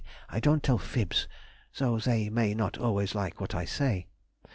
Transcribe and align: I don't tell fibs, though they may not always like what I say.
I 0.29 0.39
don't 0.39 0.63
tell 0.63 0.79
fibs, 0.79 1.27
though 1.77 1.99
they 1.99 2.27
may 2.31 2.55
not 2.55 2.79
always 2.79 3.13
like 3.13 3.39
what 3.39 3.53
I 3.53 3.65
say. 3.65 4.07